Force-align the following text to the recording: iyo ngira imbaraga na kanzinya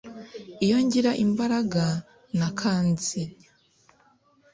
iyo 0.65 0.77
ngira 0.85 1.11
imbaraga 1.25 1.85
na 2.39 2.47
kanzinya 2.59 3.49